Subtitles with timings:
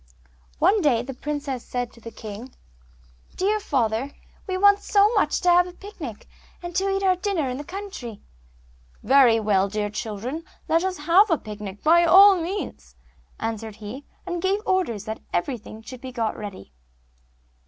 [0.57, 2.55] One day the princesses said to the king,
[3.35, 4.09] 'Dear father,
[4.47, 6.27] we want so much to have a picnic,
[6.63, 8.19] and eat our dinner in the country.'
[9.03, 12.95] 'Very well, dear children, let us have a picnic by all means,'
[13.39, 16.73] answered he, and gave orders that everything should be got ready.